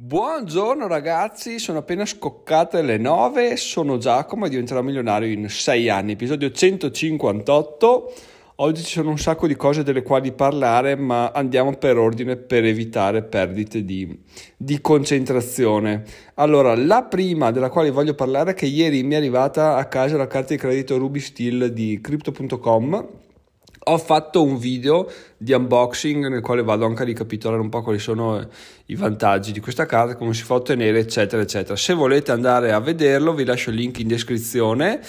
Buongiorno 0.00 0.86
ragazzi, 0.86 1.58
sono 1.58 1.78
appena 1.78 2.06
scoccate 2.06 2.82
le 2.82 2.98
9, 2.98 3.56
sono 3.56 3.98
Giacomo 3.98 4.46
e 4.46 4.48
diventerò 4.48 4.80
milionario 4.80 5.28
in 5.28 5.48
6 5.48 5.88
anni, 5.88 6.12
episodio 6.12 6.52
158. 6.52 8.12
Oggi 8.54 8.84
ci 8.84 8.92
sono 8.92 9.10
un 9.10 9.18
sacco 9.18 9.48
di 9.48 9.56
cose 9.56 9.82
delle 9.82 10.04
quali 10.04 10.30
parlare, 10.30 10.94
ma 10.94 11.32
andiamo 11.32 11.74
per 11.74 11.98
ordine 11.98 12.36
per 12.36 12.64
evitare 12.64 13.24
perdite 13.24 13.84
di, 13.84 14.22
di 14.56 14.80
concentrazione. 14.80 16.04
Allora, 16.34 16.76
la 16.76 17.02
prima 17.02 17.50
della 17.50 17.68
quale 17.68 17.90
voglio 17.90 18.14
parlare 18.14 18.52
è 18.52 18.54
che 18.54 18.66
ieri 18.66 19.02
mi 19.02 19.14
è 19.14 19.16
arrivata 19.16 19.74
a 19.74 19.86
casa 19.86 20.16
la 20.16 20.28
carta 20.28 20.54
di 20.54 20.60
credito 20.60 20.96
Ruby 20.96 21.18
Steel 21.18 21.72
di 21.72 21.98
Crypto.com 22.00 23.26
ho 23.90 23.98
fatto 23.98 24.42
un 24.42 24.58
video 24.58 25.10
di 25.36 25.52
unboxing 25.52 26.26
nel 26.28 26.40
quale 26.40 26.62
vado 26.62 26.84
anche 26.84 27.02
a 27.02 27.04
ricapitolare 27.04 27.60
un 27.60 27.68
po' 27.68 27.82
quali 27.82 27.98
sono 27.98 28.46
i 28.86 28.94
vantaggi 28.94 29.52
di 29.52 29.60
questa 29.60 29.86
carta, 29.86 30.16
come 30.16 30.34
si 30.34 30.42
fa 30.42 30.54
a 30.54 30.56
ottenere, 30.58 30.98
eccetera, 30.98 31.42
eccetera. 31.42 31.76
Se 31.76 31.94
volete 31.94 32.30
andare 32.30 32.72
a 32.72 32.80
vederlo, 32.80 33.34
vi 33.34 33.44
lascio 33.44 33.70
il 33.70 33.76
link 33.76 33.98
in 33.98 34.08
descrizione 34.08 35.00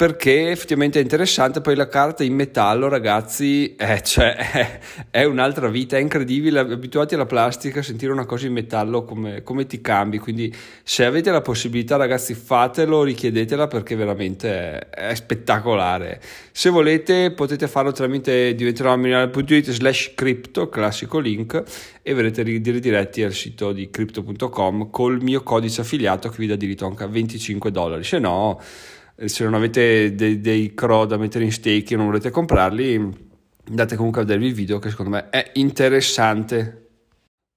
perché 0.00 0.50
effettivamente 0.50 0.98
è 0.98 1.02
interessante. 1.02 1.60
Poi 1.60 1.76
la 1.76 1.86
carta 1.86 2.24
in 2.24 2.32
metallo, 2.32 2.88
ragazzi, 2.88 3.74
è, 3.76 4.00
cioè, 4.00 4.34
è, 4.34 4.80
è 5.20 5.24
un'altra 5.24 5.68
vita, 5.68 5.98
è 5.98 6.00
incredibile. 6.00 6.58
Abituati 6.60 7.16
alla 7.16 7.26
plastica, 7.26 7.82
sentire 7.82 8.10
una 8.10 8.24
cosa 8.24 8.46
in 8.46 8.54
metallo 8.54 9.04
come, 9.04 9.42
come, 9.42 9.66
ti 9.66 9.82
cambi. 9.82 10.16
Quindi, 10.16 10.56
se 10.82 11.04
avete 11.04 11.30
la 11.30 11.42
possibilità, 11.42 11.96
ragazzi, 11.96 12.32
fatelo, 12.32 13.02
richiedetela 13.02 13.66
perché 13.66 13.94
veramente 13.94 14.78
è, 14.88 15.10
è 15.10 15.14
spettacolare. 15.14 16.18
Se 16.50 16.70
volete, 16.70 17.32
potete 17.32 17.68
farlo 17.68 17.92
tramite 17.92 18.54
diventeròmilionario.it 18.54 19.70
slash 19.70 20.12
crypto, 20.14 20.70
classico 20.70 21.18
link, 21.18 21.62
e 22.00 22.14
verrete 22.14 22.40
ridiretti 22.40 23.22
al 23.22 23.34
sito 23.34 23.72
di 23.72 23.90
crypto.com 23.90 24.88
col 24.88 25.20
mio 25.20 25.42
codice 25.42 25.82
affiliato 25.82 26.30
che 26.30 26.36
vi 26.38 26.46
dà 26.46 26.56
diritto 26.56 26.86
anche 26.86 27.02
a 27.02 27.06
25 27.06 27.70
dollari. 27.70 28.02
Se 28.02 28.18
no 28.18 28.58
se 29.26 29.44
non 29.44 29.54
avete 29.54 30.14
dei, 30.14 30.40
dei 30.40 30.74
CRO 30.74 31.04
da 31.04 31.16
mettere 31.16 31.44
in 31.44 31.52
stake 31.52 31.94
e 31.94 31.96
non 31.96 32.06
volete 32.06 32.30
comprarli, 32.30 33.28
andate 33.68 33.96
comunque 33.96 34.22
a 34.22 34.24
vedervi 34.24 34.46
il 34.46 34.54
video 34.54 34.78
che 34.78 34.90
secondo 34.90 35.10
me 35.10 35.28
è 35.30 35.50
interessante. 35.54 36.89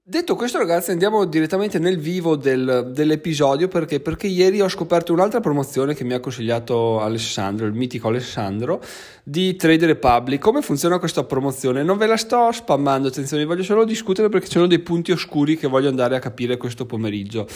Detto 0.06 0.36
questo 0.36 0.58
ragazzi 0.58 0.92
andiamo 0.92 1.24
direttamente 1.24 1.80
nel 1.80 1.98
vivo 1.98 2.36
del, 2.36 2.90
dell'episodio 2.92 3.70
perché? 3.70 4.02
perché 4.02 4.28
ieri 4.28 4.60
ho 4.60 4.68
scoperto 4.68 5.14
un'altra 5.14 5.40
promozione 5.40 5.96
che 5.96 6.04
mi 6.04 6.12
ha 6.12 6.20
consigliato 6.20 7.00
Alessandro, 7.00 7.66
il 7.66 7.72
mitico 7.72 8.10
Alessandro 8.10 8.84
di 9.24 9.56
Trade 9.56 9.86
Republic. 9.86 10.42
Come 10.42 10.62
funziona 10.62 11.00
questa 11.00 11.24
promozione? 11.24 11.84
Non 11.84 11.98
ve 11.98 12.08
la 12.08 12.18
sto 12.18 12.52
spammando, 12.52 13.08
attenzione, 13.08 13.46
voglio 13.46 13.64
solo 13.64 13.86
discutere 13.86 14.28
perché 14.28 14.48
ci 14.48 14.52
sono 14.56 14.68
dei 14.68 14.80
punti 14.80 15.14
oscuri 15.14 15.56
che 15.56 15.68
voglio 15.68 15.88
andare 15.88 16.18
a 16.18 16.20
capire 16.20 16.58
questo 16.58 16.86
pomeriggio. 16.86 17.48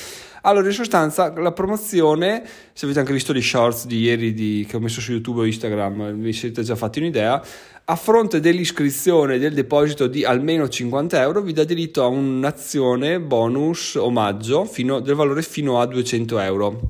Allora 0.43 0.67
in 0.67 0.73
sostanza 0.73 1.33
la 1.35 1.51
promozione, 1.51 2.47
se 2.71 2.85
avete 2.85 3.01
anche 3.01 3.11
visto 3.11 3.33
gli 3.33 3.41
shorts 3.41 3.87
di 3.87 3.99
ieri 3.99 4.33
di, 4.33 4.65
che 4.69 4.77
ho 4.77 4.79
messo 4.79 5.01
su 5.01 5.11
YouTube 5.11 5.41
o 5.41 5.45
Instagram, 5.45 6.13
vi 6.13 6.31
siete 6.31 6.63
già 6.63 6.77
fatti 6.77 6.99
un'idea, 6.99 7.43
a 7.89 7.95
fronte 7.95 8.41
dell'iscrizione 8.41 9.37
del 9.37 9.53
deposito 9.53 10.07
di 10.07 10.25
almeno 10.25 10.67
50 10.67 11.21
euro 11.21 11.41
vi 11.41 11.53
dà 11.53 11.63
diritto 11.63 12.03
a 12.03 12.07
un'azione 12.07 13.21
bonus 13.21 13.95
omaggio 13.95 14.65
fino, 14.65 14.99
del 14.99 15.15
valore 15.15 15.41
fino 15.41 15.79
a 15.79 15.85
200 15.85 16.39
euro. 16.39 16.81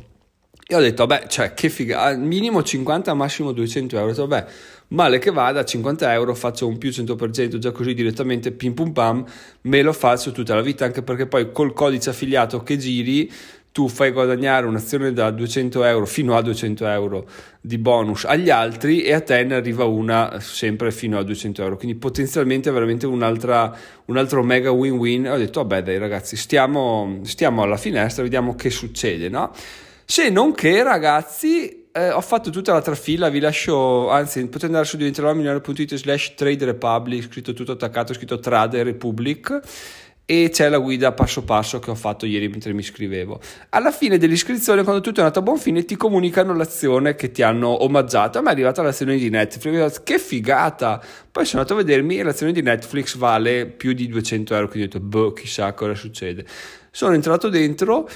E 0.66 0.76
ho 0.76 0.80
detto, 0.80 1.06
vabbè, 1.06 1.28
cioè, 1.28 1.54
che 1.54 1.70
figa, 1.70 2.16
minimo 2.16 2.64
50, 2.64 3.14
massimo 3.14 3.52
200 3.52 3.96
euro. 3.96 4.08
Ho 4.08 4.10
detto, 4.12 4.28
vabbè, 4.28 4.52
male 4.88 5.20
che 5.20 5.30
vada, 5.30 5.64
50 5.64 6.12
euro 6.14 6.34
faccio 6.34 6.68
un 6.68 6.80
più 6.80 6.90
100%, 6.90 7.58
già 7.60 7.72
così 7.72 7.94
direttamente, 7.94 8.52
pim 8.52 8.74
pum 8.74 8.92
pam, 8.92 9.24
me 9.62 9.82
lo 9.84 9.94
faccio 9.94 10.32
tutta 10.32 10.56
la 10.56 10.62
vita, 10.62 10.84
anche 10.84 11.04
perché 11.04 11.28
poi 11.28 11.52
col 11.52 11.74
codice 11.74 12.10
affiliato 12.10 12.64
che 12.64 12.76
giri 12.76 13.32
tu 13.78 13.88
fai 13.88 14.12
guadagnare 14.12 14.66
un'azione 14.66 15.14
da 15.14 15.30
200 15.30 15.84
euro 15.84 16.08
fino 16.08 16.36
a 16.36 16.42
200 16.42 16.88
euro 16.88 17.28
di 17.62 17.78
bonus 17.78 18.26
agli 18.26 18.50
altri 18.50 19.04
e 19.04 19.14
a 19.14 19.22
te 19.22 19.44
ne 19.44 19.54
arriva 19.54 19.84
una 19.84 20.40
sempre 20.40 20.90
fino 20.90 21.20
a 21.20 21.22
200 21.22 21.62
euro. 21.62 21.78
Quindi 21.78 21.96
potenzialmente 21.96 22.72
veramente 22.72 23.06
un'altra, 23.06 23.72
un 24.06 24.18
altro 24.18 24.42
mega 24.42 24.72
win 24.72 24.94
win 24.94 25.28
ho 25.28 25.38
detto 25.38 25.62
vabbè 25.62 25.84
dai 25.84 26.00
ragazzi 26.00 26.36
stiamo, 26.38 27.20
stiamo 27.22 27.62
alla 27.62 27.78
finestra 27.78 28.24
vediamo 28.24 28.56
che 28.56 28.72
succede 28.72 29.30
no? 29.30 29.52
se 30.06 30.30
non 30.32 30.54
che 30.54 30.82
ragazzi 30.82 31.86
eh, 31.92 32.10
ho 32.10 32.22
fatto 32.22 32.50
tutta 32.50 32.74
la 32.74 32.82
trafila 32.82 33.30
vi 33.30 33.40
lascio 33.40 34.10
anzi 34.10 34.42
potete 34.46 34.66
andare 34.66 34.86
su 34.86 34.98
diventeròmilionario.it 34.98 35.94
slash 35.98 36.34
trade 36.34 36.66
republic 36.66 37.26
scritto 37.26 37.54
tutto 37.54 37.74
attaccato 37.74 38.16
scritto 38.16 38.40
trade 38.40 38.82
republic 38.82 39.60
e 40.30 40.50
c'è 40.52 40.68
la 40.68 40.80
guida 40.80 41.14
passo 41.14 41.46
passo 41.46 41.80
che 41.80 41.90
ho 41.90 41.96
fatto 41.96 42.26
ieri 42.26 42.50
mentre 42.50 42.74
mi 42.74 42.82
iscrivevo. 42.82 43.40
Alla 43.70 43.92
fine 43.92 44.18
dell'iscrizione, 44.18 44.84
quando 44.84 45.00
tutto 45.00 45.22
è 45.22 45.24
andato 45.24 45.40
a 45.40 45.42
buon 45.42 45.58
fine, 45.58 45.86
ti 45.86 45.96
comunicano 45.96 46.54
l'azione 46.54 47.16
che 47.16 47.32
ti 47.32 47.44
hanno 47.44 47.82
omaggiato. 47.86 48.38
A 48.38 48.42
me 48.42 48.50
è 48.50 48.52
arrivata 48.52 48.82
l'azione 48.82 49.16
di 49.16 49.30
Netflix, 49.30 50.04
che 50.04 50.20
figata! 50.20 51.02
Poi 51.32 51.46
sono 51.46 51.62
andato 51.62 51.80
a 51.80 51.82
vedermi 51.82 52.18
e 52.18 52.24
l'azione 52.24 52.52
di 52.52 52.62
Netflix 52.62 53.16
vale 53.16 53.68
più 53.68 53.94
di 53.94 54.10
200 54.10 54.54
euro, 54.54 54.68
quindi 54.68 54.90
ho 54.90 54.92
detto, 54.92 55.06
boh, 55.06 55.32
chissà 55.32 55.72
cosa 55.72 55.96
succede. 55.96 56.46
Sono 56.92 57.14
entrato 57.14 57.48
dentro 57.48 58.10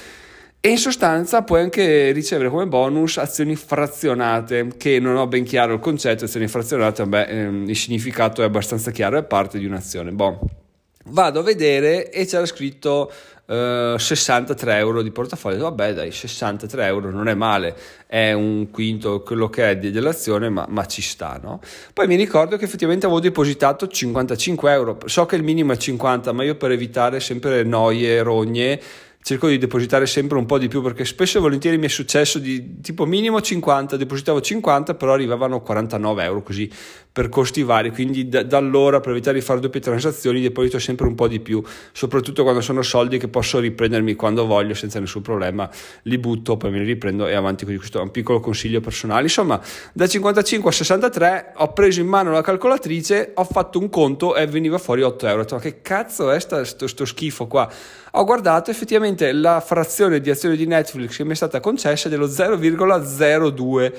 e 0.60 0.68
in 0.68 0.76
sostanza 0.76 1.40
puoi 1.44 1.62
anche 1.62 2.12
ricevere 2.12 2.50
come 2.50 2.66
bonus 2.66 3.16
azioni 3.16 3.56
frazionate, 3.56 4.68
che 4.76 5.00
non 5.00 5.16
ho 5.16 5.26
ben 5.26 5.44
chiaro 5.44 5.72
il 5.72 5.80
concetto, 5.80 6.26
azioni 6.26 6.46
frazionate, 6.46 7.06
beh, 7.06 7.24
ehm, 7.24 7.68
il 7.70 7.76
significato 7.76 8.42
è 8.42 8.44
abbastanza 8.44 8.90
chiaro, 8.90 9.16
è 9.16 9.24
parte 9.24 9.58
di 9.58 9.64
un'azione. 9.64 10.10
Boh 10.12 10.61
Vado 11.06 11.40
a 11.40 11.42
vedere 11.42 12.10
e 12.10 12.26
c'era 12.26 12.46
scritto 12.46 13.10
eh, 13.46 13.96
63 13.98 14.76
euro 14.76 15.02
di 15.02 15.10
portafoglio. 15.10 15.62
Vabbè, 15.62 15.94
dai, 15.94 16.12
63 16.12 16.86
euro 16.86 17.10
non 17.10 17.28
è 17.28 17.34
male, 17.34 17.76
è 18.06 18.32
un 18.32 18.70
quinto 18.70 19.22
quello 19.22 19.48
che 19.50 19.70
è 19.70 19.76
dell'azione, 19.76 20.48
ma, 20.48 20.66
ma 20.68 20.86
ci 20.86 21.02
sta, 21.02 21.38
no? 21.42 21.60
Poi 21.92 22.06
mi 22.06 22.16
ricordo 22.16 22.56
che 22.56 22.64
effettivamente 22.64 23.06
avevo 23.06 23.20
depositato 23.20 23.88
55 23.88 24.72
euro. 24.72 24.98
So 25.06 25.26
che 25.26 25.36
il 25.36 25.42
minimo 25.42 25.72
è 25.72 25.76
50, 25.76 26.32
ma 26.32 26.44
io 26.44 26.56
per 26.56 26.70
evitare 26.70 27.20
sempre 27.20 27.62
noie, 27.64 28.22
rogne 28.22 28.80
cerco 29.24 29.46
di 29.46 29.56
depositare 29.56 30.04
sempre 30.06 30.36
un 30.36 30.46
po' 30.46 30.58
di 30.58 30.66
più 30.66 30.82
perché 30.82 31.04
spesso 31.04 31.38
e 31.38 31.40
volentieri 31.40 31.78
mi 31.78 31.86
è 31.86 31.88
successo 31.88 32.40
di 32.40 32.80
tipo 32.80 33.06
minimo 33.06 33.40
50, 33.40 33.96
depositavo 33.96 34.40
50 34.40 34.94
però 34.94 35.12
arrivavano 35.12 35.62
49 35.62 36.24
euro 36.24 36.42
così 36.42 36.68
per 37.12 37.28
costi 37.28 37.62
vari, 37.62 37.90
quindi 37.90 38.28
da, 38.28 38.42
da 38.42 38.56
allora 38.56 39.00
per 39.00 39.10
evitare 39.10 39.38
di 39.38 39.44
fare 39.44 39.60
doppie 39.60 39.80
transazioni 39.80 40.40
deposito 40.40 40.78
sempre 40.78 41.06
un 41.06 41.14
po' 41.14 41.28
di 41.28 41.40
più, 41.40 41.62
soprattutto 41.92 42.42
quando 42.42 42.62
sono 42.62 42.80
soldi 42.80 43.18
che 43.18 43.28
posso 43.28 43.58
riprendermi 43.58 44.14
quando 44.14 44.46
voglio 44.46 44.72
senza 44.72 44.98
nessun 44.98 45.20
problema, 45.20 45.68
li 46.04 46.16
butto, 46.16 46.56
poi 46.56 46.70
me 46.70 46.78
li 46.78 46.86
riprendo 46.86 47.26
e 47.26 47.34
avanti 47.34 47.66
così, 47.66 47.76
questo 47.76 47.98
è 47.98 48.02
un 48.02 48.10
piccolo 48.10 48.40
consiglio 48.40 48.80
personale. 48.80 49.24
Insomma, 49.24 49.60
da 49.92 50.06
55 50.06 50.70
a 50.70 50.72
63 50.72 51.52
ho 51.56 51.72
preso 51.74 52.00
in 52.00 52.06
mano 52.06 52.30
la 52.32 52.40
calcolatrice, 52.40 53.32
ho 53.34 53.44
fatto 53.44 53.78
un 53.78 53.90
conto 53.90 54.34
e 54.34 54.46
veniva 54.46 54.78
fuori 54.78 55.02
8 55.02 55.26
euro, 55.26 55.40
ho 55.40 55.42
detto, 55.42 55.54
ma 55.56 55.60
che 55.60 55.82
cazzo 55.82 56.30
è 56.30 56.40
sto, 56.40 56.64
sto, 56.64 56.86
sto 56.86 57.04
schifo 57.04 57.46
qua? 57.46 57.70
Ho 58.12 58.24
guardato 58.24 58.70
effettivamente 58.70 59.32
la 59.32 59.60
frazione 59.60 60.20
di 60.20 60.30
azione 60.30 60.56
di 60.56 60.66
Netflix 60.66 61.16
che 61.16 61.24
mi 61.24 61.32
è 61.32 61.34
stata 61.34 61.60
concessa 61.60 62.08
è 62.08 62.10
dello 62.10 62.26
0,02 62.26 63.92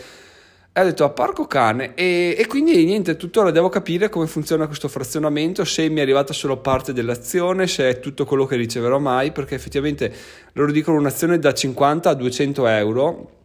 e 0.73 0.81
ho 0.81 0.83
detto 0.83 1.03
a 1.03 1.09
parco 1.09 1.45
cane. 1.45 1.93
E, 1.93 2.35
e, 2.37 2.47
quindi 2.47 2.83
niente, 2.83 3.15
tuttora 3.15 3.51
devo 3.51 3.69
capire 3.69 4.09
come 4.09 4.25
funziona 4.25 4.65
questo 4.65 4.87
frazionamento, 4.87 5.63
se 5.63 5.87
mi 5.87 5.99
è 5.99 6.01
arrivata 6.01 6.33
solo 6.33 6.57
parte 6.57 6.93
dell'azione, 6.93 7.67
se 7.67 7.89
è 7.89 7.99
tutto 7.99 8.25
quello 8.25 8.45
che 8.45 8.55
riceverò 8.55 8.97
mai, 8.97 9.31
perché 9.31 9.53
effettivamente 9.53 10.11
loro 10.53 10.71
dicono 10.71 10.97
un'azione 10.97 11.37
da 11.37 11.53
50 11.53 12.09
a 12.09 12.13
200 12.15 12.67
euro 12.67 13.41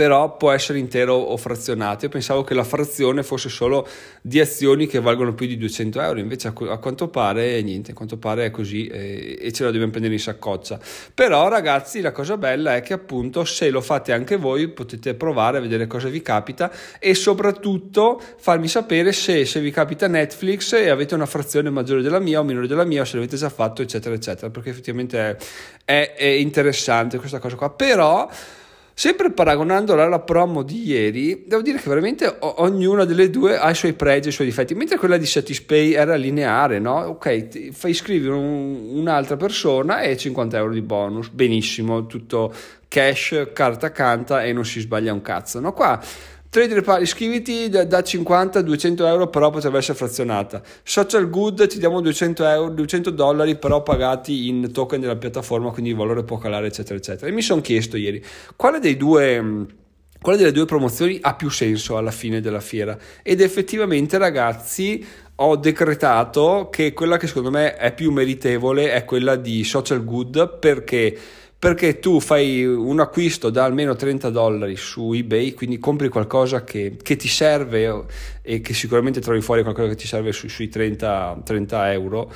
però 0.00 0.34
può 0.38 0.50
essere 0.50 0.78
intero 0.78 1.12
o 1.14 1.36
frazionato. 1.36 2.06
Io 2.06 2.10
pensavo 2.10 2.42
che 2.42 2.54
la 2.54 2.64
frazione 2.64 3.22
fosse 3.22 3.50
solo 3.50 3.86
di 4.22 4.40
azioni 4.40 4.86
che 4.86 4.98
valgono 4.98 5.34
più 5.34 5.46
di 5.46 5.58
200 5.58 6.00
euro, 6.00 6.20
invece 6.20 6.48
a, 6.48 6.54
a 6.70 6.78
quanto 6.78 7.08
pare 7.08 7.60
niente, 7.60 7.90
a 7.90 7.94
quanto 7.94 8.16
pare 8.16 8.46
è 8.46 8.50
così 8.50 8.86
e, 8.86 9.36
e 9.38 9.52
ce 9.52 9.62
la 9.62 9.68
dobbiamo 9.68 9.90
prendere 9.90 10.14
in 10.14 10.20
saccoccia. 10.20 10.80
Però 11.12 11.48
ragazzi 11.48 12.00
la 12.00 12.12
cosa 12.12 12.38
bella 12.38 12.76
è 12.76 12.80
che 12.80 12.94
appunto 12.94 13.44
se 13.44 13.68
lo 13.68 13.82
fate 13.82 14.14
anche 14.14 14.36
voi 14.36 14.68
potete 14.68 15.12
provare 15.12 15.58
a 15.58 15.60
vedere 15.60 15.86
cosa 15.86 16.08
vi 16.08 16.22
capita 16.22 16.72
e 16.98 17.12
soprattutto 17.12 18.22
farmi 18.38 18.68
sapere 18.68 19.12
se, 19.12 19.44
se 19.44 19.60
vi 19.60 19.70
capita 19.70 20.08
Netflix 20.08 20.72
e 20.72 20.88
avete 20.88 21.14
una 21.14 21.26
frazione 21.26 21.68
maggiore 21.68 22.00
della 22.00 22.20
mia 22.20 22.40
o 22.40 22.42
minore 22.42 22.66
della 22.66 22.84
mia 22.84 23.02
o 23.02 23.04
se 23.04 23.16
l'avete 23.16 23.36
già 23.36 23.50
fatto 23.50 23.82
eccetera 23.82 24.14
eccetera 24.14 24.48
perché 24.48 24.70
effettivamente 24.70 25.18
è, 25.18 25.36
è, 25.84 26.14
è 26.16 26.24
interessante 26.24 27.18
questa 27.18 27.38
cosa 27.38 27.56
qua. 27.56 27.68
Però 27.68 28.26
Sempre 28.92 29.30
paragonandola 29.30 30.04
alla 30.04 30.20
promo 30.20 30.62
di 30.62 30.86
ieri, 30.86 31.44
devo 31.46 31.62
dire 31.62 31.78
che 31.78 31.88
veramente 31.88 32.36
ognuna 32.38 33.04
delle 33.04 33.30
due 33.30 33.58
ha 33.58 33.70
i 33.70 33.74
suoi 33.74 33.94
pregi 33.94 34.26
e 34.26 34.30
i 34.30 34.34
suoi 34.34 34.46
difetti, 34.46 34.74
mentre 34.74 34.98
quella 34.98 35.16
di 35.16 35.24
Satispay 35.24 35.92
era 35.92 36.16
lineare, 36.16 36.78
no? 36.78 36.96
Ok, 36.96 37.70
fai 37.70 37.92
iscrivere 37.92 38.34
un, 38.34 38.90
un'altra 38.92 39.36
persona 39.36 40.00
e 40.02 40.16
50 40.16 40.56
euro 40.58 40.72
di 40.72 40.82
bonus, 40.82 41.28
benissimo, 41.28 42.06
tutto 42.06 42.52
cash, 42.88 43.50
carta 43.52 43.90
canta 43.90 44.42
e 44.42 44.52
non 44.52 44.66
si 44.66 44.80
sbaglia 44.80 45.12
un 45.12 45.22
cazzo, 45.22 45.60
no? 45.60 45.72
Qua 45.72 45.98
Trader 46.50 46.82
Pal, 46.82 47.00
iscriviti 47.00 47.68
da, 47.68 47.84
da 47.84 48.02
50 48.02 48.58
a 48.58 48.62
200 48.62 49.06
euro, 49.06 49.28
però 49.28 49.50
potrebbe 49.50 49.78
essere 49.78 49.96
frazionata. 49.96 50.60
Social 50.82 51.30
Good 51.30 51.68
ti 51.68 51.78
diamo 51.78 52.00
200, 52.00 52.44
euro, 52.44 52.70
200 52.70 53.10
dollari, 53.10 53.56
però 53.56 53.84
pagati 53.84 54.48
in 54.48 54.72
token 54.72 55.00
della 55.00 55.14
piattaforma, 55.14 55.70
quindi 55.70 55.90
il 55.90 55.96
valore 55.96 56.24
può 56.24 56.38
calare, 56.38 56.66
eccetera, 56.66 56.98
eccetera. 56.98 57.28
E 57.28 57.32
mi 57.32 57.40
sono 57.40 57.60
chiesto 57.60 57.96
ieri 57.96 58.20
quale 58.56 58.80
dei 58.80 58.96
due 58.96 59.66
quale 60.20 60.36
delle 60.36 60.52
due 60.52 60.66
promozioni 60.66 61.18
ha 61.22 61.34
più 61.34 61.48
senso 61.48 61.96
alla 61.96 62.10
fine 62.10 62.40
della 62.40 62.60
fiera 62.60 62.98
ed 63.22 63.40
effettivamente 63.40 64.18
ragazzi 64.18 65.02
ho 65.36 65.56
decretato 65.56 66.68
che 66.70 66.92
quella 66.92 67.16
che 67.16 67.26
secondo 67.26 67.50
me 67.50 67.74
è 67.76 67.94
più 67.94 68.10
meritevole 68.10 68.92
è 68.92 69.06
quella 69.06 69.36
di 69.36 69.64
social 69.64 70.04
good 70.04 70.58
perché 70.58 71.16
perché 71.60 71.98
tu 71.98 72.20
fai 72.20 72.64
un 72.64 73.00
acquisto 73.00 73.50
da 73.50 73.64
almeno 73.64 73.94
30 73.94 74.30
dollari 74.30 74.76
su 74.76 75.12
eBay, 75.12 75.52
quindi 75.52 75.78
compri 75.78 76.08
qualcosa 76.08 76.64
che, 76.64 76.96
che 77.02 77.16
ti 77.16 77.28
serve 77.28 78.06
e 78.40 78.62
che 78.62 78.72
sicuramente 78.72 79.20
trovi 79.20 79.42
fuori 79.42 79.62
qualcosa 79.62 79.90
che 79.90 79.96
ti 79.96 80.06
serve 80.06 80.32
su, 80.32 80.48
sui 80.48 80.70
30, 80.70 81.42
30 81.44 81.92
euro 81.92 82.32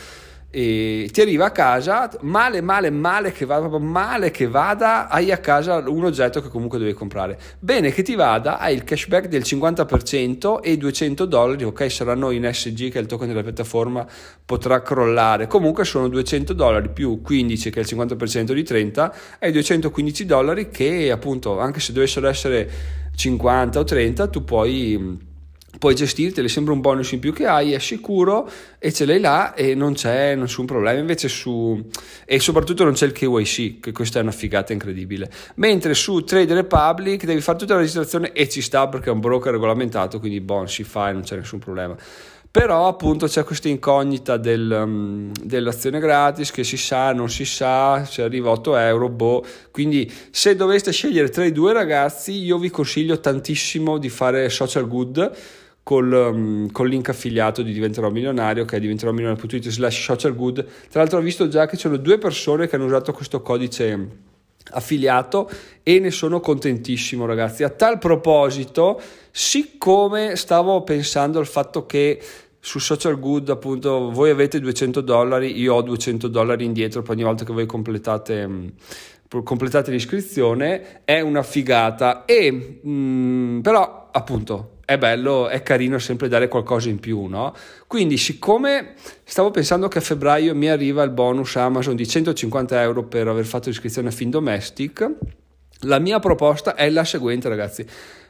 e 0.55 1.09
ti 1.11 1.21
arriva 1.21 1.47
a 1.47 1.51
casa, 1.51 2.09
male, 2.21 2.61
male, 2.61 2.89
male 2.89 3.33
che 3.33 3.45
vada, 3.45 3.67
proprio 3.67 3.81
male 3.91 4.31
che 4.31 4.47
vada, 4.47 5.09
hai 5.09 5.33
a 5.33 5.39
casa 5.39 5.79
un 5.79 6.05
oggetto 6.05 6.41
che 6.41 6.49
comunque 6.49 6.79
devi 6.79 6.93
comprare. 6.93 7.37
Bene 7.59 7.91
che 7.91 8.03
ti 8.03 8.15
vada, 8.15 8.61
hai 8.61 8.73
il 8.73 8.85
cashback 8.85 9.27
del 9.27 9.43
50% 9.43 10.61
e 10.63 10.71
i 10.71 10.77
200 10.77 11.25
dollari, 11.25 11.65
ok, 11.65 11.91
saranno 11.91 12.31
in 12.31 12.49
SG 12.49 12.89
che 12.89 12.99
è 12.99 13.01
il 13.01 13.09
token 13.09 13.27
della 13.27 13.43
piattaforma, 13.43 14.07
potrà 14.47 14.81
crollare. 14.81 15.49
Comunque 15.49 15.85
sono 15.85 16.07
200 16.07 16.53
dollari 16.53 16.89
più 16.91 17.21
15 17.21 17.71
che 17.71 17.81
è 17.81 17.83
il 17.83 17.89
50% 17.91 18.53
di 18.53 18.63
30, 18.63 19.15
e 19.41 19.51
215 19.51 20.25
dollari 20.25 20.69
che 20.69 21.11
appunto, 21.11 21.59
anche 21.59 21.81
se 21.81 21.93
dovessero 21.93 22.29
essere 22.29 22.71
50 23.17 23.81
o 23.81 23.83
30, 23.83 24.29
tu 24.29 24.45
puoi 24.45 25.33
puoi 25.79 25.95
gestirteli, 25.95 26.49
sembra 26.49 26.73
un 26.73 26.81
bonus 26.81 27.13
in 27.13 27.21
più 27.21 27.33
che 27.33 27.47
hai, 27.47 27.73
è 27.73 27.79
sicuro 27.79 28.51
e 28.79 28.93
ce 28.93 29.05
l'hai 29.05 29.21
là 29.21 29.55
e 29.55 29.75
non 29.75 29.95
c'è 29.95 30.35
nessun 30.35 30.67
problema. 30.67 30.99
Invece 30.99 31.29
su 31.29 31.83
e 32.25 32.41
soprattutto 32.41 32.85
non 32.85 32.93
c'è 32.95 33.07
il 33.07 33.13
KYC, 33.13 33.81
che 33.81 33.93
questa 33.93 34.19
è 34.19 34.23
una 34.23 34.33
figata 34.33 34.73
incredibile. 34.73 35.31
Mentre 35.57 35.95
su 35.95 36.23
Trade 36.25 36.55
Republic 36.55 37.25
devi 37.25 37.41
fare 37.41 37.59
tutta 37.59 37.75
la 37.75 37.81
registrazione 37.81 38.33
e 38.33 38.49
ci 38.49 38.61
sta 38.61 38.89
perché 38.89 39.11
è 39.11 39.13
un 39.13 39.21
broker 39.21 39.53
regolamentato, 39.53 40.19
quindi 40.19 40.41
bon, 40.41 40.69
si 40.69 40.85
fa 40.85 41.11
e 41.11 41.13
non 41.13 41.23
c'è 41.23 41.37
nessun 41.37 41.59
problema. 41.59 41.97
Però 42.55 42.87
appunto 42.87 43.27
c'è 43.27 43.43
questa 43.43 43.69
incognita 43.69 44.37
del, 44.37 44.71
um, 44.71 45.33
dell'azione 45.43 45.99
gratis 45.99 46.53
che 46.53 46.63
si 46.63 46.77
sa, 46.77 47.13
non 47.13 47.29
si 47.29 47.45
sa, 47.45 48.05
se 48.05 48.23
arriva 48.23 48.51
8 48.51 48.77
euro, 48.77 49.09
boh. 49.09 49.45
Quindi 49.73 50.09
se 50.31 50.55
doveste 50.55 50.93
scegliere 50.93 51.31
tra 51.31 51.45
i 51.45 51.51
due 51.51 51.73
ragazzi 51.73 52.31
io 52.31 52.57
vi 52.59 52.71
consiglio 52.71 53.19
tantissimo 53.19 53.99
di 53.99 54.09
fare 54.09 54.49
social 54.51 54.87
good 54.87 55.33
col, 55.85 56.11
um, 56.11 56.73
col, 56.73 56.89
link 56.89 57.11
affiliato 57.11 57.63
di 57.63 57.73
Diventerò 57.73 58.11
Milionario 58.11 58.65
che 58.65 58.79
è 58.79 58.81
diventeròmilionario.it 58.81 59.69
slash 59.69 60.03
social 60.03 60.35
good. 60.35 60.65
Tra 60.91 61.01
l'altro 61.01 61.19
ho 61.19 61.23
visto 61.23 61.47
già 61.47 61.67
che 61.67 61.77
ci 61.77 61.83
sono 61.83 61.99
due 61.99 62.19
persone 62.19 62.67
che 62.67 62.75
hanno 62.75 62.87
usato 62.87 63.13
questo 63.13 63.43
codice 63.43 64.33
affiliato 64.71 65.49
e 65.83 66.01
ne 66.01 66.11
sono 66.11 66.41
contentissimo 66.41 67.27
ragazzi. 67.27 67.63
A 67.63 67.69
tal 67.69 67.99
proposito 67.99 69.01
siccome 69.31 70.37
stavo 70.37 70.83
pensando 70.83 71.39
al 71.39 71.47
fatto 71.47 71.85
che 71.85 72.21
su 72.59 72.79
social 72.79 73.21
good 73.21 73.51
appunto 73.51 74.11
voi 74.11 74.31
avete 74.31 74.59
200 74.59 75.03
dollari 75.03 75.59
io 75.61 75.75
ho 75.75 75.83
200 75.83 76.29
dollari 76.29 76.65
indietro 76.65 77.03
per 77.03 77.11
ogni 77.11 77.23
volta 77.23 77.45
che 77.45 77.53
voi 77.53 77.67
completate 77.67 78.47
mm, 78.47 78.69
completate 79.43 79.91
l'iscrizione 79.91 81.03
è 81.05 81.21
una 81.21 81.43
figata. 81.43 82.25
E 82.25 82.51
mh, 82.51 82.91
mm, 82.91 83.61
però 83.61 84.09
appunto 84.11 84.74
è 84.85 84.99
bello, 84.99 85.49
è 85.49 85.63
carino 85.63 85.99
sempre 85.99 86.29
dare 86.29 86.49
qualcosa 86.49 86.89
in 86.89 87.01
più, 87.01 87.27
no? 87.27 87.55
Quindi, 87.87 88.17
siccome 88.17 88.95
stavo 89.25 89.51
pensando 89.51 89.89
che 89.89 89.99
a 89.99 90.01
febbraio 90.03 90.55
mi 90.55 90.69
arriva 90.69 91.03
il 91.03 91.11
bonus 91.11 91.57
Amazon 91.57 91.97
di 91.97 92.07
150 92.07 92.81
euro 92.83 93.05
per 93.05 93.29
aver 93.29 93.45
fatto 93.45 93.69
l'iscrizione 93.69 94.09
a 94.09 94.13
Fin 94.13 94.31
Domestic, 94.31 95.11
la 95.81 95.99
mia 95.99 96.19
proposta 96.19 96.75
è 96.75 96.89
la 96.91 97.05
seguente, 97.05 97.49
ragazzi. 97.49 97.87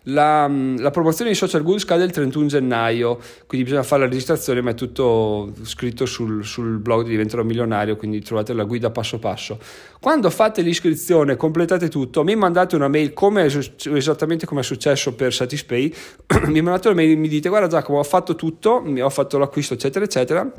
La, 0.09 0.47
la, 0.47 0.91
promozione 0.91 1.31
di 1.31 1.37
Social 1.37 1.63
Good 1.63 1.79
scade 1.79 2.05
il 2.05 2.11
31 2.11 2.47
gennaio, 2.47 3.19
quindi 3.47 3.67
bisogna 3.67 3.83
fare 3.83 4.03
la 4.03 4.09
registrazione, 4.09 4.61
ma 4.61 4.73
è 4.73 4.75
tutto 4.75 5.51
scritto 5.63 6.05
sul, 6.05 6.45
sul 6.45 6.79
blog 6.79 7.05
di 7.05 7.11
Diventerò 7.11 7.43
Milionario, 7.43 7.97
quindi 7.97 8.21
trovate 8.21 8.53
la 8.53 8.65
guida 8.65 8.91
passo 8.91 9.19
passo. 9.19 9.59
Quando 10.01 10.29
fate 10.29 10.61
l'iscrizione, 10.61 11.37
completate 11.37 11.89
tutto, 11.89 12.23
mi 12.23 12.37
mandate 12.37 12.77
una 12.77 12.89
mail 12.89 13.15
come, 13.15 13.45
esattamente 13.45 14.45
come 14.45 14.61
è 14.61 14.65
successo 14.65 15.15
per 15.15 15.33
Satispay, 15.33 15.95
mi 16.49 16.61
mandate 16.61 16.89
una 16.89 16.97
mail 16.97 17.13
e 17.13 17.17
mi 17.17 17.29
dite 17.29 17.49
guarda 17.49 17.69
Giacomo 17.69 17.99
ho 17.99 18.05
fatto 18.05 18.35
tutto, 18.35 18.85
ho 18.87 19.11
fatto 19.11 19.39
l'acquisto 19.39 19.73
eccetera 19.73 20.05
eccetera. 20.05 20.53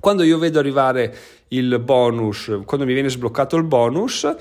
Quando 0.00 0.22
io 0.22 0.38
vedo 0.38 0.60
arrivare 0.60 1.14
il 1.48 1.78
bonus, 1.80 2.60
quando 2.64 2.86
mi 2.86 2.94
viene 2.94 3.10
sbloccato 3.10 3.56
il 3.56 3.64
bonus, 3.64 4.34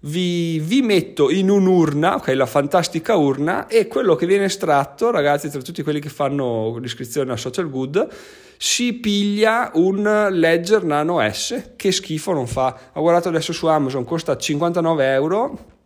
vi, 0.00 0.58
vi, 0.60 0.82
metto 0.82 1.30
in 1.30 1.50
un'urna, 1.50 2.16
ok, 2.16 2.28
la 2.28 2.46
fantastica 2.46 3.16
urna, 3.16 3.66
e 3.66 3.86
quello 3.86 4.14
che 4.14 4.26
viene 4.26 4.44
estratto, 4.44 5.10
ragazzi, 5.10 5.50
tra 5.50 5.60
tutti 5.60 5.82
quelli 5.82 6.00
che 6.00 6.08
fanno 6.08 6.76
l'iscrizione 6.78 7.32
a 7.32 7.36
Social 7.36 7.68
Good, 7.68 8.08
si 8.56 8.94
piglia 8.94 9.70
un 9.74 10.28
Ledger 10.30 10.84
Nano 10.84 11.18
S, 11.30 11.72
che 11.76 11.92
schifo 11.92 12.32
non 12.32 12.46
fa. 12.46 12.90
Ho 12.94 13.00
guardato 13.00 13.28
adesso 13.28 13.52
su 13.52 13.66
Amazon, 13.66 14.04
costa 14.04 14.36
59 14.36 15.12
euro 15.12 15.76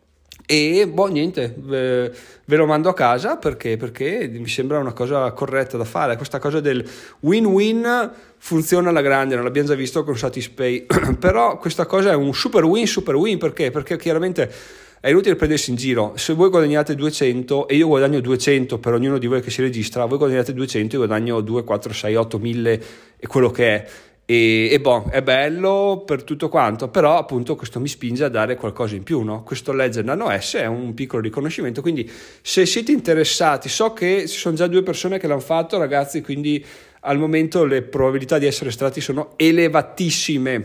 e 0.52 0.86
boh, 0.86 1.06
niente, 1.06 1.54
ve, 1.56 2.12
ve, 2.44 2.56
lo 2.56 2.66
mando 2.66 2.90
a 2.90 2.94
casa 2.94 3.38
perché, 3.38 3.78
perché 3.78 4.28
mi 4.30 4.48
sembra 4.48 4.78
una 4.78 4.92
cosa 4.92 5.32
corretta 5.32 5.78
da 5.78 5.84
fare. 5.84 6.16
Questa 6.16 6.38
cosa 6.38 6.60
del 6.60 6.86
win-win 7.20 8.10
funziona 8.36 8.90
alla 8.90 9.00
grande, 9.00 9.34
non 9.34 9.44
l'abbiamo 9.44 9.68
già 9.68 9.74
visto 9.74 10.04
con 10.04 10.14
Satispay, 10.14 10.84
però 11.18 11.56
questa 11.56 11.86
cosa 11.86 12.10
è 12.10 12.14
un 12.14 12.34
super 12.34 12.64
win, 12.64 12.86
super 12.86 13.14
win 13.14 13.38
perché? 13.38 13.70
Perché 13.70 13.96
chiaramente 13.96 14.52
è 15.00 15.08
inutile 15.08 15.36
prendersi 15.36 15.70
in 15.70 15.76
giro. 15.76 16.12
Se 16.16 16.34
voi 16.34 16.50
guadagnate 16.50 16.94
200 16.94 17.66
e 17.68 17.76
io 17.76 17.86
guadagno 17.86 18.20
200 18.20 18.78
per 18.78 18.92
ognuno 18.92 19.16
di 19.16 19.26
voi 19.26 19.40
che 19.40 19.50
si 19.50 19.62
registra, 19.62 20.04
voi 20.04 20.18
guadagnate 20.18 20.52
200 20.52 20.96
e 20.96 20.98
io 20.98 21.06
guadagno 21.06 21.40
2, 21.40 21.64
4, 21.64 21.92
6, 21.94 22.14
8, 22.14 22.38
1000 22.38 22.82
e 23.16 23.26
quello 23.26 23.50
che 23.50 23.68
è 23.68 23.86
e, 24.24 24.68
e 24.70 24.80
bon, 24.80 25.08
è 25.10 25.22
bello 25.22 26.04
per 26.06 26.22
tutto 26.22 26.48
quanto, 26.48 26.88
però 26.88 27.18
appunto 27.18 27.56
questo 27.56 27.80
mi 27.80 27.88
spinge 27.88 28.24
a 28.24 28.28
dare 28.28 28.56
qualcosa 28.56 28.94
in 28.94 29.02
più, 29.02 29.22
no? 29.22 29.42
Questo 29.42 29.72
Legend 29.72 30.06
Nano 30.06 30.28
S 30.38 30.56
è 30.56 30.66
un 30.66 30.94
piccolo 30.94 31.22
riconoscimento, 31.22 31.82
quindi 31.82 32.08
se 32.40 32.64
siete 32.64 32.92
interessati, 32.92 33.68
so 33.68 33.92
che 33.92 34.26
ci 34.28 34.38
sono 34.38 34.54
già 34.54 34.66
due 34.68 34.82
persone 34.82 35.18
che 35.18 35.26
l'hanno 35.26 35.40
fatto, 35.40 35.76
ragazzi, 35.78 36.22
quindi 36.22 36.64
al 37.00 37.18
momento 37.18 37.64
le 37.64 37.82
probabilità 37.82 38.38
di 38.38 38.46
essere 38.46 38.70
estratti 38.70 39.00
sono 39.00 39.32
elevatissime. 39.36 40.62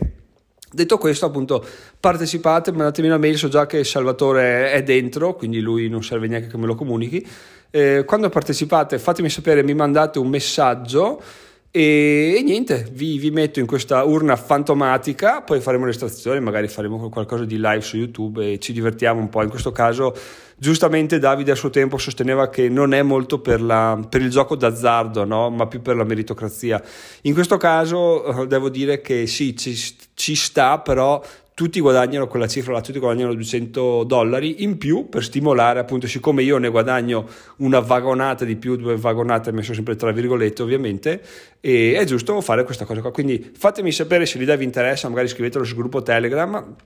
Detto 0.70 0.98
questo, 0.98 1.26
appunto, 1.26 1.64
partecipate, 1.98 2.70
mandatemi 2.72 3.08
una 3.08 3.16
mail, 3.16 3.38
so 3.38 3.48
già 3.48 3.66
che 3.66 3.82
Salvatore 3.84 4.70
è 4.70 4.82
dentro, 4.82 5.34
quindi 5.34 5.60
lui 5.60 5.88
non 5.88 6.04
serve 6.04 6.26
neanche 6.26 6.48
che 6.48 6.58
me 6.58 6.66
lo 6.66 6.74
comunichi. 6.74 7.26
Eh, 7.70 8.04
quando 8.06 8.28
partecipate, 8.28 8.98
fatemi 8.98 9.30
sapere, 9.30 9.62
mi 9.62 9.74
mandate 9.74 10.18
un 10.18 10.28
messaggio 10.28 11.20
e, 11.70 12.34
e 12.38 12.42
niente, 12.42 12.88
vi, 12.92 13.18
vi, 13.18 13.30
metto 13.30 13.60
in 13.60 13.66
questa 13.66 14.02
urna 14.04 14.36
fantomatica, 14.36 15.42
poi 15.42 15.60
faremo 15.60 15.84
l'estrazione, 15.84 16.40
magari 16.40 16.66
faremo 16.66 17.10
qualcosa 17.10 17.44
di 17.44 17.56
live 17.56 17.82
su 17.82 17.98
YouTube 17.98 18.52
e 18.52 18.58
ci 18.58 18.72
divertiamo 18.72 19.20
un 19.20 19.28
po'. 19.28 19.42
In 19.42 19.50
questo 19.50 19.70
caso, 19.70 20.14
giustamente 20.56 21.18
Davide 21.18 21.52
a 21.52 21.54
suo 21.54 21.68
tempo 21.68 21.98
sosteneva 21.98 22.48
che 22.48 22.70
non 22.70 22.94
è 22.94 23.02
molto 23.02 23.40
per, 23.40 23.60
la, 23.60 24.00
per 24.08 24.22
il 24.22 24.30
gioco 24.30 24.56
d'azzardo, 24.56 25.26
no? 25.26 25.50
ma 25.50 25.66
più 25.66 25.82
per 25.82 25.96
la 25.96 26.04
meritocrazia. 26.04 26.82
In 27.22 27.34
questo 27.34 27.58
caso 27.58 28.42
eh, 28.42 28.46
devo 28.46 28.70
dire 28.70 29.02
che 29.02 29.26
sì, 29.26 29.54
ci, 29.54 29.76
ci 30.14 30.34
sta, 30.34 30.78
però 30.78 31.22
tutti 31.58 31.80
guadagnano 31.80 32.28
quella 32.28 32.46
cifra 32.46 32.72
là, 32.72 32.80
tutti 32.80 33.00
guadagnano 33.00 33.34
200 33.34 34.04
dollari 34.04 34.62
in 34.62 34.78
più 34.78 35.08
per 35.08 35.24
stimolare, 35.24 35.80
appunto, 35.80 36.06
siccome 36.06 36.44
io 36.44 36.56
ne 36.58 36.68
guadagno 36.68 37.26
una 37.56 37.80
vagonata 37.80 38.44
di 38.44 38.54
più, 38.54 38.76
due 38.76 38.96
vagonate 38.96 39.50
messo 39.50 39.74
sempre 39.74 39.96
tra 39.96 40.12
virgolette 40.12 40.62
ovviamente, 40.62 41.20
e 41.58 41.96
è 41.96 42.04
giusto 42.04 42.40
fare 42.42 42.62
questa 42.62 42.84
cosa 42.84 43.00
qua. 43.00 43.10
Quindi 43.10 43.50
fatemi 43.56 43.90
sapere 43.90 44.24
se 44.24 44.38
l'idea 44.38 44.54
vi 44.54 44.62
interessa, 44.62 45.08
magari 45.08 45.26
scrivetelo 45.26 45.64
sul 45.64 45.76
gruppo 45.76 46.00
Telegram 46.00 46.76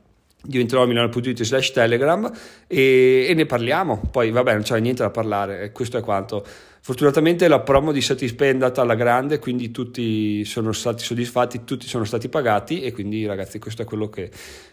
diventerò 0.44 0.87
milano.it 0.87 1.42
slash 1.42 1.72
telegram 1.72 2.30
e, 2.66 3.26
e, 3.28 3.34
ne 3.34 3.46
parliamo. 3.46 4.02
Poi 4.11 4.30
vabbè 4.30 4.52
non 4.52 4.62
c'è 4.62 4.78
niente 4.80 5.02
da 5.02 5.11
parlare 5.11 5.70
questo 5.72 5.99
è 5.99 6.00
quanto. 6.00 6.44
Fortunatamente 6.80 7.46
la 7.46 7.61
promo 7.61 7.92
di 7.92 8.00
Satispay 8.00 8.49
è 8.49 8.52
andata 8.52 8.82
alla 8.82 8.96
grande 8.96 9.38
quindi 9.38 9.70
tutti 9.70 10.44
sono 10.44 10.72
stati 10.72 11.04
soddisfatti 11.04 11.62
tutti 11.62 11.87
sono 11.87 12.02
stati 12.02 12.28
pagati 12.28 12.82
e 12.82 12.92
quindi 12.92 13.25
ragazzi 13.25 13.61
questo 13.61 13.82
è 13.82 13.84
quello 13.84 14.08
che, 14.08 14.30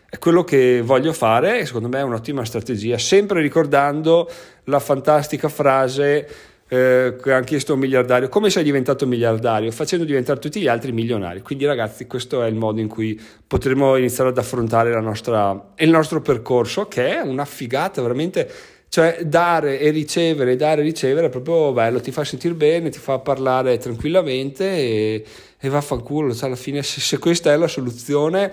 è 0.09 0.17
quello 0.17 0.43
che 0.43 0.81
voglio 0.81 1.13
fare. 1.13 1.59
E 1.59 1.65
secondo 1.65 1.87
me 1.87 1.99
è 1.99 2.03
un'ottima 2.03 2.43
strategia 2.45 2.97
sempre 2.97 3.41
ricordando 3.41 4.29
la 4.65 4.79
fantastica 4.79 5.49
frase 5.49 6.27
eh, 6.69 7.15
che 7.21 7.33
hanno 7.33 7.43
chiesto 7.43 7.73
un 7.73 7.79
miliardario, 7.79 8.29
come 8.29 8.49
sei 8.49 8.63
diventato 8.63 9.07
miliardario? 9.07 9.71
Facendo 9.71 10.05
diventare 10.05 10.39
tutti 10.39 10.61
gli 10.61 10.67
altri 10.67 10.91
milionari. 10.91 11.41
Quindi 11.41 11.65
ragazzi, 11.65 12.05
questo 12.05 12.43
è 12.43 12.47
il 12.47 12.55
modo 12.55 12.79
in 12.79 12.87
cui 12.87 13.19
potremo 13.45 13.95
iniziare 13.95 14.29
ad 14.29 14.37
affrontare 14.37 14.97
nostra, 15.01 15.71
il 15.77 15.89
nostro 15.89 16.21
percorso, 16.21 16.87
che 16.87 17.17
è 17.17 17.21
una 17.21 17.45
figata 17.45 18.01
veramente 18.01 18.49
cioè 18.89 19.19
dare 19.23 19.79
e 19.79 19.91
ricevere, 19.91 20.55
dare 20.55 20.81
e 20.81 20.83
ricevere 20.83 21.27
è 21.27 21.29
proprio 21.29 21.71
bello, 21.73 22.01
ti 22.01 22.11
fa 22.11 22.23
sentire 22.23 22.55
bene, 22.55 22.89
ti 22.89 22.97
fa 22.97 23.19
parlare 23.19 23.77
tranquillamente 23.77 24.65
e, 24.65 25.25
e 25.59 25.69
vaffanculo, 25.69 26.33
cioè 26.33 26.47
alla 26.47 26.55
fine 26.55 26.81
se, 26.81 26.99
se 26.99 27.19
questa 27.19 27.51
è 27.51 27.57
la 27.57 27.67
soluzione 27.67 28.51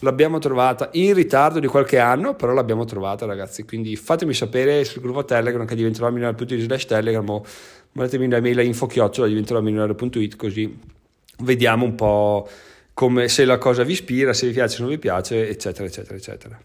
l'abbiamo 0.00 0.38
trovata 0.38 0.90
in 0.92 1.14
ritardo 1.14 1.58
di 1.58 1.66
qualche 1.66 1.98
anno, 1.98 2.34
però 2.34 2.52
l'abbiamo 2.52 2.84
trovata 2.84 3.26
ragazzi, 3.26 3.64
quindi 3.64 3.96
fatemi 3.96 4.34
sapere 4.34 4.84
sul 4.84 5.02
gruppo 5.02 5.24
Telegram 5.24 5.66
che 5.66 5.74
diventerò 5.74 6.10
milionario.it 6.10 6.60
slash 6.60 6.86
Telegram 6.86 7.28
o 7.28 7.44
mandatemi 7.92 8.26
una 8.26 8.40
mail 8.40 8.58
a 8.58 8.62
info 8.62 8.86
chiocciola 8.86 9.28
diventerò 9.28 9.60
milionario.it 9.60 10.36
così 10.36 10.78
vediamo 11.38 11.84
un 11.84 11.94
po' 11.94 12.48
come 12.94 13.28
se 13.28 13.44
la 13.44 13.58
cosa 13.58 13.84
vi 13.84 13.92
ispira, 13.92 14.32
se 14.32 14.46
vi 14.46 14.52
piace 14.52 14.78
o 14.78 14.80
non 14.84 14.90
vi 14.90 14.98
piace, 14.98 15.48
eccetera, 15.48 15.86
eccetera, 15.86 16.16
eccetera 16.16 16.60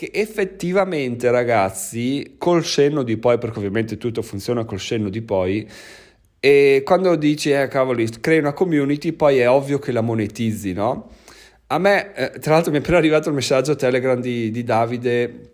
che 0.00 0.10
effettivamente 0.14 1.30
ragazzi 1.30 2.36
col 2.38 2.64
senno 2.64 3.02
di 3.02 3.18
poi 3.18 3.36
perché 3.36 3.58
ovviamente 3.58 3.98
tutto 3.98 4.22
funziona 4.22 4.64
col 4.64 4.80
senno 4.80 5.10
di 5.10 5.20
poi 5.20 5.68
e 6.40 6.80
quando 6.86 7.14
dici 7.16 7.50
eh 7.50 7.68
cavoli 7.68 8.08
crei 8.18 8.38
una 8.38 8.54
community 8.54 9.12
poi 9.12 9.40
è 9.40 9.50
ovvio 9.50 9.78
che 9.78 9.92
la 9.92 10.00
monetizzi 10.00 10.72
no? 10.72 11.10
A 11.72 11.78
me 11.78 12.14
eh, 12.14 12.38
tra 12.38 12.54
l'altro 12.54 12.72
mi 12.72 12.78
è 12.78 12.80
appena 12.80 12.98
arrivato 12.98 13.28
il 13.28 13.34
messaggio 13.34 13.76
telegram 13.76 14.20
di, 14.20 14.50
di 14.50 14.64
Davide 14.64 15.50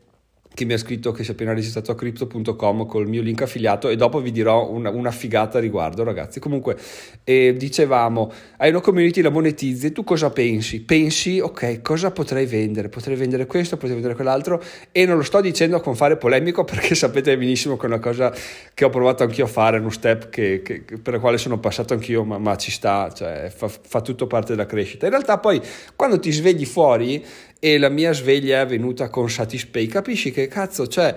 che 0.56 0.64
mi 0.64 0.72
ha 0.72 0.78
scritto 0.78 1.12
che 1.12 1.22
si 1.22 1.30
è 1.30 1.32
appena 1.34 1.52
registrato 1.52 1.92
a 1.92 1.94
crypto.com 1.94 2.86
col 2.86 3.06
mio 3.06 3.20
link 3.20 3.42
affiliato 3.42 3.90
e 3.90 3.96
dopo 3.96 4.22
vi 4.22 4.32
dirò 4.32 4.70
una, 4.70 4.88
una 4.88 5.10
figata 5.10 5.58
a 5.58 5.60
riguardo 5.60 6.02
ragazzi 6.02 6.40
comunque 6.40 6.78
eh, 7.24 7.54
dicevamo 7.58 8.32
hai 8.56 8.70
una 8.70 8.80
community 8.80 9.20
la 9.20 9.28
monetizzi 9.28 9.92
tu 9.92 10.02
cosa 10.02 10.30
pensi? 10.30 10.80
pensi 10.80 11.40
ok 11.40 11.82
cosa 11.82 12.10
potrei 12.10 12.46
vendere? 12.46 12.88
potrei 12.88 13.16
vendere 13.16 13.44
questo, 13.44 13.76
potrei 13.76 13.92
vendere 13.92 14.14
quell'altro 14.14 14.62
e 14.92 15.04
non 15.04 15.18
lo 15.18 15.22
sto 15.22 15.42
dicendo 15.42 15.78
con 15.80 15.94
fare 15.94 16.16
polemico 16.16 16.64
perché 16.66 16.94
sapete 16.94 17.36
benissimo 17.36 17.76
che 17.76 17.84
è 17.84 17.88
una 17.88 17.98
cosa 17.98 18.32
che 18.72 18.84
ho 18.86 18.88
provato 18.88 19.24
anch'io 19.24 19.44
a 19.44 19.48
fare 19.48 19.78
uno 19.78 19.90
step 19.90 20.30
che, 20.30 20.62
che, 20.62 20.84
per 20.96 21.14
il 21.14 21.20
quale 21.20 21.36
sono 21.36 21.58
passato 21.58 21.92
anch'io 21.92 22.24
ma, 22.24 22.38
ma 22.38 22.56
ci 22.56 22.70
sta 22.70 23.12
cioè 23.12 23.52
fa, 23.54 23.68
fa 23.68 24.00
tutto 24.00 24.26
parte 24.26 24.52
della 24.52 24.64
crescita 24.64 25.04
in 25.04 25.12
realtà 25.12 25.36
poi 25.36 25.60
quando 25.94 26.18
ti 26.18 26.32
svegli 26.32 26.64
fuori 26.64 27.22
e 27.58 27.78
la 27.78 27.88
mia 27.88 28.12
sveglia 28.12 28.56
è 28.56 28.60
avvenuta 28.60 29.08
con 29.08 29.30
Satispay, 29.30 29.86
capisci 29.86 30.30
che 30.30 30.48
cazzo, 30.48 30.86
cioè 30.86 31.16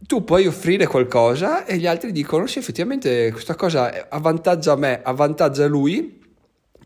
tu 0.00 0.22
puoi 0.24 0.46
offrire 0.46 0.86
qualcosa 0.86 1.64
e 1.64 1.76
gli 1.76 1.86
altri 1.86 2.12
dicono 2.12 2.46
sì 2.46 2.58
effettivamente 2.58 3.32
questa 3.32 3.56
cosa 3.56 4.08
avvantaggia 4.08 4.76
me, 4.76 5.00
avvantaggia 5.02 5.66
lui 5.66 6.20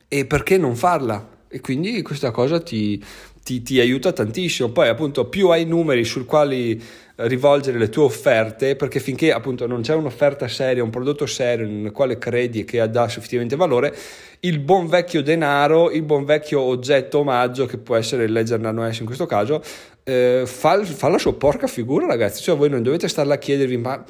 e 0.08 0.24
perché 0.26 0.56
non 0.58 0.76
farla? 0.76 1.40
E 1.48 1.60
quindi 1.60 2.00
questa 2.02 2.30
cosa 2.30 2.60
ti, 2.60 3.02
ti, 3.42 3.62
ti 3.62 3.80
aiuta 3.80 4.12
tantissimo. 4.12 4.70
Poi 4.70 4.88
appunto 4.88 5.26
più 5.26 5.48
hai 5.48 5.66
numeri 5.66 6.04
sul 6.04 6.24
quali 6.24 6.82
rivolgere 7.26 7.78
le 7.78 7.88
tue 7.88 8.04
offerte 8.04 8.76
perché 8.76 9.00
finché 9.00 9.32
appunto 9.32 9.66
non 9.66 9.82
c'è 9.82 9.94
un'offerta 9.94 10.48
seria, 10.48 10.82
un 10.82 10.90
prodotto 10.90 11.26
serio 11.26 11.66
nel 11.66 11.92
quale 11.92 12.18
credi 12.18 12.60
e 12.60 12.64
che 12.64 12.78
dà 12.88 13.08
sufficientemente 13.08 13.56
valore, 13.56 13.94
il 14.40 14.58
buon 14.58 14.86
vecchio 14.86 15.22
denaro, 15.22 15.90
il 15.90 16.02
buon 16.02 16.24
vecchio 16.24 16.60
oggetto 16.60 17.18
omaggio 17.18 17.66
che 17.66 17.78
può 17.78 17.96
essere 17.96 18.24
il 18.24 18.32
Ledger 18.32 18.60
Nano 18.60 18.90
S 18.90 18.98
in 19.00 19.06
questo 19.06 19.26
caso, 19.26 19.62
eh, 20.04 20.42
fa, 20.44 20.84
fa, 20.84 21.08
la 21.08 21.18
sua 21.18 21.34
porca 21.34 21.66
figura 21.66 22.06
ragazzi, 22.06 22.42
cioè 22.42 22.56
voi 22.56 22.68
non 22.68 22.82
dovete 22.82 23.08
starla 23.08 23.34
a 23.34 23.38
chiedervi 23.38 23.76
ma 23.76 24.04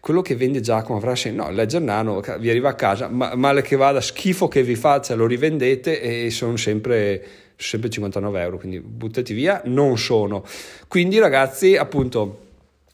quello 0.00 0.20
che 0.20 0.34
vende 0.34 0.60
Giacomo 0.60 0.98
avrà 0.98 1.14
senso, 1.14 1.44
no, 1.44 1.50
il 1.50 1.82
Nano 1.82 2.20
vi 2.38 2.50
arriva 2.50 2.70
a 2.70 2.74
casa, 2.74 3.08
ma, 3.08 3.34
male 3.36 3.62
che 3.62 3.76
vada, 3.76 4.00
schifo 4.00 4.48
che 4.48 4.62
vi 4.62 4.74
faccia, 4.74 5.14
lo 5.14 5.26
rivendete 5.26 6.00
e 6.00 6.30
sono 6.30 6.56
sempre 6.56 7.42
sempre 7.62 7.88
59 7.88 8.40
euro, 8.40 8.58
quindi 8.58 8.80
buttati 8.80 9.32
via, 9.32 9.62
non 9.66 9.96
sono. 9.96 10.44
Quindi 10.88 11.18
ragazzi, 11.18 11.76
appunto, 11.76 12.38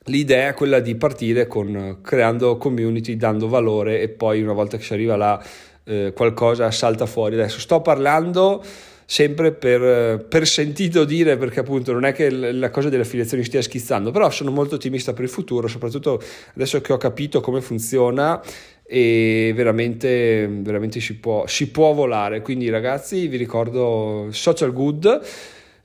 l'idea 0.09 0.49
è 0.49 0.55
quella 0.55 0.81
di 0.81 0.95
partire 0.97 1.47
con 1.47 1.99
creando 2.03 2.57
community, 2.57 3.17
dando 3.17 3.49
valore 3.49 4.00
e 4.00 4.09
poi 4.09 4.43
una 4.43 4.53
volta 4.53 4.77
che 4.77 4.83
si 4.83 4.93
arriva 4.93 5.17
là 5.17 5.43
eh, 5.85 6.12
qualcosa 6.15 6.71
salta 6.71 7.07
fuori. 7.07 7.35
Adesso 7.35 7.59
sto 7.61 7.81
parlando 7.81 8.62
sempre 9.11 9.53
per, 9.53 10.27
per, 10.27 10.47
sentito 10.47 11.05
dire, 11.05 11.38
perché 11.38 11.61
appunto 11.61 11.93
non 11.93 12.05
è 12.05 12.12
che 12.12 12.29
la 12.31 12.69
cosa 12.69 12.91
delle 12.91 13.05
affiliazioni 13.05 13.43
stia 13.43 13.62
schizzando, 13.62 14.11
però 14.11 14.29
sono 14.29 14.50
molto 14.50 14.75
ottimista 14.75 15.15
per 15.15 15.25
il 15.25 15.31
futuro, 15.31 15.67
soprattutto 15.67 16.21
adesso 16.55 16.81
che 16.83 16.93
ho 16.93 16.99
capito 16.99 17.41
come 17.41 17.62
funziona 17.62 18.38
e 18.85 19.53
veramente, 19.55 20.47
veramente 20.47 21.00
si, 21.00 21.17
può, 21.17 21.47
si 21.47 21.71
può 21.71 21.95
volare. 21.95 22.43
Quindi 22.43 22.69
ragazzi 22.69 23.29
vi 23.29 23.38
ricordo 23.38 24.29
Social 24.31 24.73
Good 24.75 25.21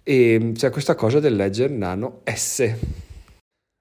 e 0.04 0.52
c'è 0.54 0.70
questa 0.70 0.96
cosa 0.96 1.22
del 1.22 1.36
Ledger 1.36 1.70
Nano 1.70 2.24
S. 2.26 3.03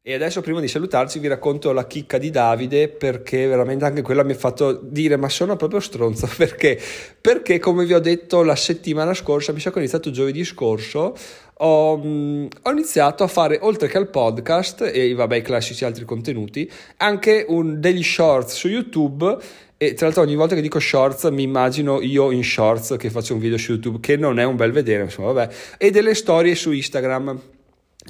E 0.05 0.15
adesso 0.15 0.41
prima 0.41 0.59
di 0.59 0.67
salutarci 0.67 1.21
vi 1.21 1.29
racconto 1.29 1.71
la 1.71 1.87
chicca 1.87 2.19
di 2.19 2.31
Davide 2.31 2.89
perché 2.89 3.47
veramente 3.47 3.85
anche 3.85 4.03
quella 4.03 4.25
mi 4.25 4.33
ha 4.33 4.35
fatto 4.35 4.81
dire 4.83 5.17
ma 5.17 5.29
sono 5.29 5.55
proprio 5.55 5.79
stronzo 5.79 6.29
perché? 6.37 6.77
Perché 7.21 7.61
come 7.61 7.85
vi 7.85 7.95
ho 7.95 8.01
detto 8.01 8.43
la 8.43 8.57
settimana 8.57 9.15
scorsa, 9.15 9.53
mi 9.53 9.61
sa 9.61 9.71
che 9.71 9.77
ho 9.77 9.79
iniziato 9.79 10.11
giovedì 10.11 10.43
scorso, 10.43 11.15
ho, 11.55 11.97
mm, 12.05 12.47
ho, 12.63 12.71
iniziato 12.73 13.23
a 13.23 13.29
fare 13.29 13.61
oltre 13.63 13.87
che 13.87 13.97
al 13.97 14.11
podcast 14.11 14.91
e 14.93 15.15
vabbè 15.15 15.37
i 15.37 15.43
classici 15.43 15.85
altri 15.85 16.05
contenuti 16.05 16.69
anche 16.97 17.45
un, 17.47 17.79
degli 17.79 18.03
shorts 18.03 18.57
su 18.57 18.67
YouTube. 18.67 19.37
E 19.77 19.95
tra 19.95 20.07
l'altro 20.07 20.25
ogni 20.25 20.35
volta 20.35 20.57
che 20.57 20.63
dico 20.63 20.81
shorts 20.81 21.29
mi 21.31 21.45
immagino 21.45 22.01
io 22.01 22.33
in 22.33 22.43
shorts 22.43 22.97
che 22.99 23.09
faccio 23.09 23.35
un 23.35 23.39
video 23.39 23.57
su 23.57 23.71
YouTube 23.71 24.01
che 24.01 24.17
non 24.17 24.41
è 24.41 24.45
un 24.45 24.57
bel 24.57 24.73
vedere 24.73 25.05
insomma 25.05 25.31
vabbè. 25.31 25.55
E 25.79 25.93
delle 25.93 26.17
storie 26.17 26.57
su 26.57 26.73
Instagram 26.73 27.41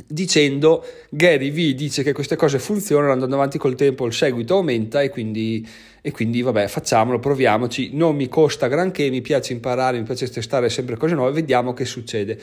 dicendo 0.06 0.84
Gary 1.10 1.50
V 1.50 1.76
dice 1.76 2.02
che 2.02 2.12
queste 2.12 2.36
cose 2.36 2.58
funzionano 2.58 3.12
andando 3.12 3.34
avanti 3.34 3.58
col 3.58 3.74
tempo 3.74 4.06
il 4.06 4.12
seguito 4.12 4.56
aumenta 4.56 5.02
e 5.02 5.10
quindi, 5.10 5.66
e 6.00 6.10
quindi 6.10 6.42
vabbè 6.42 6.66
facciamolo 6.68 7.18
proviamoci. 7.18 7.90
Non 7.92 8.16
mi 8.16 8.28
costa 8.28 8.68
granché 8.68 9.10
mi 9.10 9.20
piace 9.20 9.52
imparare 9.52 9.98
mi 9.98 10.04
piace 10.04 10.28
testare 10.28 10.68
sempre 10.70 10.96
cose 10.96 11.14
nuove 11.14 11.32
vediamo 11.32 11.74
che 11.74 11.84
succede 11.84 12.38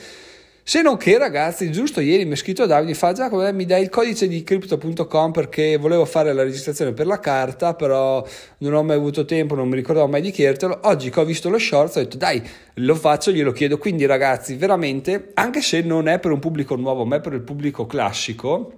se 0.62 0.82
non 0.82 0.96
che 0.96 1.18
ragazzi, 1.18 1.72
giusto 1.72 2.00
ieri 2.00 2.24
mi 2.24 2.32
ha 2.32 2.36
scritto 2.36 2.66
Davide, 2.66 2.94
fa 2.94 3.12
Giacomo, 3.12 3.46
eh, 3.46 3.52
mi 3.52 3.64
dai 3.64 3.82
il 3.82 3.88
codice 3.88 4.28
di 4.28 4.44
crypto.com 4.44 5.32
perché 5.32 5.76
volevo 5.78 6.04
fare 6.04 6.32
la 6.32 6.42
registrazione 6.42 6.92
per 6.92 7.06
la 7.06 7.18
carta, 7.18 7.74
però 7.74 8.24
non 8.58 8.74
ho 8.74 8.82
mai 8.82 8.96
avuto 8.96 9.24
tempo, 9.24 9.54
non 9.54 9.68
mi 9.68 9.76
ricordavo 9.76 10.06
mai 10.06 10.20
di 10.20 10.30
chiedertelo. 10.30 10.80
Oggi 10.82 11.10
che 11.10 11.20
ho 11.20 11.24
visto 11.24 11.48
lo 11.48 11.58
short 11.58 11.96
ho 11.96 12.00
detto 12.00 12.16
dai, 12.16 12.42
lo 12.74 12.94
faccio, 12.94 13.32
glielo 13.32 13.52
chiedo. 13.52 13.78
Quindi 13.78 14.06
ragazzi, 14.06 14.54
veramente, 14.54 15.30
anche 15.34 15.60
se 15.60 15.80
non 15.80 16.08
è 16.08 16.18
per 16.18 16.30
un 16.30 16.38
pubblico 16.38 16.76
nuovo, 16.76 17.04
ma 17.04 17.16
è 17.16 17.20
per 17.20 17.32
il 17.32 17.42
pubblico 17.42 17.86
classico, 17.86 18.72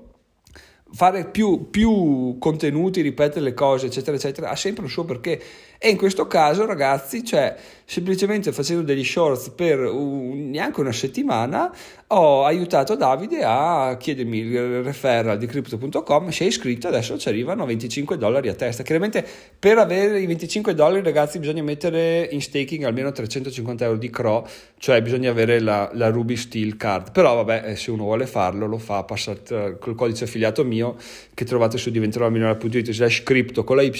fare 0.92 1.26
più, 1.26 1.68
più 1.68 2.36
contenuti, 2.38 3.00
ripetere 3.00 3.44
le 3.44 3.54
cose, 3.54 3.86
eccetera, 3.86 4.16
eccetera, 4.16 4.50
ha 4.50 4.56
sempre 4.56 4.84
un 4.84 4.90
suo 4.90 5.04
perché. 5.04 5.40
E 5.84 5.88
in 5.88 5.96
questo 5.96 6.28
caso, 6.28 6.64
ragazzi, 6.64 7.24
cioè, 7.24 7.56
semplicemente 7.84 8.52
facendo 8.52 8.84
degli 8.84 9.02
shorts 9.02 9.48
per 9.48 9.80
un, 9.80 10.48
neanche 10.48 10.78
una 10.78 10.92
settimana, 10.92 11.74
ho 12.06 12.44
aiutato 12.44 12.94
Davide 12.94 13.42
a 13.42 13.96
chiedermi 13.98 14.38
il 14.38 14.82
referral 14.84 15.38
di 15.38 15.46
crypto.com, 15.46 16.28
si 16.28 16.44
è 16.44 16.46
iscritto, 16.46 16.86
adesso 16.86 17.18
ci 17.18 17.28
arrivano 17.28 17.66
25 17.66 18.16
dollari 18.16 18.48
a 18.48 18.54
testa. 18.54 18.84
Chiaramente 18.84 19.26
per 19.58 19.78
avere 19.78 20.20
i 20.20 20.26
25 20.26 20.72
dollari, 20.72 21.02
ragazzi, 21.02 21.40
bisogna 21.40 21.64
mettere 21.64 22.28
in 22.30 22.40
staking 22.40 22.84
almeno 22.84 23.10
350 23.10 23.84
euro 23.84 23.98
di 23.98 24.08
CRO, 24.08 24.46
cioè 24.78 25.02
bisogna 25.02 25.30
avere 25.30 25.58
la, 25.58 25.90
la 25.94 26.10
Ruby 26.10 26.36
Steel 26.36 26.76
Card. 26.76 27.10
Però 27.10 27.34
vabbè, 27.42 27.70
eh, 27.70 27.74
se 27.76 27.90
uno 27.90 28.04
vuole 28.04 28.26
farlo, 28.26 28.66
lo 28.66 28.78
fa, 28.78 29.02
passa 29.02 29.34
col 29.80 29.96
codice 29.96 30.24
affiliato 30.24 30.62
mio 30.62 30.94
che 31.34 31.44
trovate 31.44 31.76
su 31.76 31.90
diventerò.it 31.90 32.92
slash 32.92 33.24
crypto 33.24 33.64
con 33.64 33.74
la 33.74 33.82
Y 33.82 33.90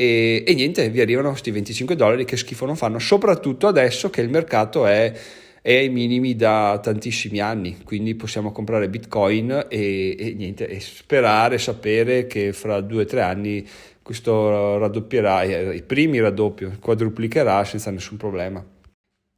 e, 0.00 0.44
e 0.46 0.54
niente, 0.54 0.90
vi 0.90 1.00
arrivano 1.00 1.30
questi 1.30 1.50
25 1.50 1.96
dollari 1.96 2.24
che 2.24 2.36
schifo 2.36 2.64
non 2.64 2.76
fanno, 2.76 3.00
soprattutto 3.00 3.66
adesso 3.66 4.10
che 4.10 4.20
il 4.20 4.28
mercato 4.28 4.86
è, 4.86 5.12
è 5.60 5.74
ai 5.74 5.88
minimi 5.88 6.36
da 6.36 6.78
tantissimi 6.80 7.40
anni, 7.40 7.78
quindi 7.82 8.14
possiamo 8.14 8.52
comprare 8.52 8.88
bitcoin 8.88 9.66
e, 9.68 10.14
e 10.16 10.34
niente, 10.34 10.68
e 10.68 10.78
sperare, 10.78 11.58
sapere 11.58 12.28
che 12.28 12.52
fra 12.52 12.80
due 12.80 13.02
o 13.02 13.06
tre 13.06 13.22
anni 13.22 13.66
questo 14.00 14.78
raddoppierà, 14.78 15.42
eh, 15.42 15.74
i 15.74 15.82
primi 15.82 16.20
raddoppio, 16.20 16.76
quadruplicherà 16.80 17.64
senza 17.64 17.90
nessun 17.90 18.18
problema. 18.18 18.64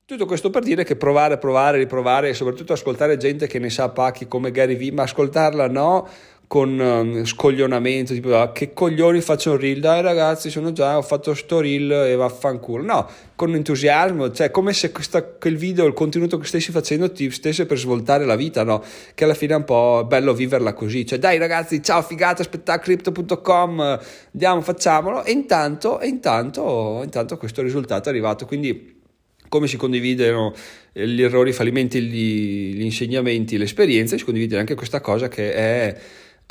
Tutto 0.04 0.26
questo 0.26 0.50
per 0.50 0.62
dire 0.62 0.84
che 0.84 0.94
provare, 0.94 1.38
provare, 1.38 1.78
riprovare 1.78 2.28
e 2.28 2.34
soprattutto 2.34 2.74
ascoltare 2.74 3.16
gente 3.16 3.46
che 3.46 3.58
ne 3.58 3.70
sa 3.70 3.88
pacchi 3.88 4.28
come 4.28 4.50
Gary 4.50 4.76
Vee, 4.76 4.92
ma 4.92 5.04
ascoltarla 5.04 5.68
no, 5.68 6.06
con 6.50 6.76
um, 6.80 7.24
scoglionamento, 7.24 8.12
tipo 8.12 8.36
ah, 8.36 8.50
che 8.50 8.72
coglioni 8.72 9.20
faccio 9.20 9.52
un 9.52 9.58
reel, 9.58 9.78
dai 9.78 10.02
ragazzi 10.02 10.50
sono 10.50 10.72
già, 10.72 10.98
ho 10.98 11.02
fatto 11.02 11.32
sto 11.32 11.60
reel 11.60 11.92
e 11.92 12.16
vaffanculo, 12.16 12.82
no, 12.82 13.08
con 13.36 13.54
entusiasmo, 13.54 14.32
cioè 14.32 14.50
come 14.50 14.72
se 14.72 14.90
questa, 14.90 15.22
quel 15.22 15.56
video, 15.56 15.86
il 15.86 15.92
contenuto 15.92 16.38
che 16.38 16.46
stessi 16.46 16.72
facendo 16.72 17.12
ti 17.12 17.30
stesse 17.30 17.66
per 17.66 17.78
svoltare 17.78 18.24
la 18.24 18.34
vita, 18.34 18.64
no, 18.64 18.82
che 19.14 19.22
alla 19.22 19.34
fine 19.34 19.52
è 19.52 19.56
un 19.58 19.64
po' 19.64 20.04
bello 20.08 20.34
viverla 20.34 20.72
così, 20.72 21.06
cioè 21.06 21.20
dai 21.20 21.38
ragazzi, 21.38 21.80
ciao 21.84 22.02
figata, 22.02 22.42
spettacrypto.com, 22.42 24.00
andiamo, 24.32 24.60
facciamolo, 24.60 25.22
e 25.22 25.30
intanto, 25.30 26.00
e 26.00 26.08
intanto, 26.08 27.00
intanto 27.04 27.36
questo 27.36 27.62
risultato 27.62 28.08
è 28.08 28.10
arrivato, 28.10 28.46
quindi 28.46 28.98
come 29.48 29.68
si 29.68 29.76
condividono 29.76 30.52
gli 30.92 31.22
errori, 31.22 31.50
i 31.50 31.52
fallimenti, 31.52 32.00
gli, 32.00 32.74
gli 32.74 32.82
insegnamenti, 32.82 33.56
le 33.56 33.64
esperienze, 33.64 34.18
si 34.18 34.24
condivide 34.24 34.58
anche 34.58 34.74
questa 34.74 35.00
cosa 35.00 35.28
che 35.28 35.54
è 35.54 35.96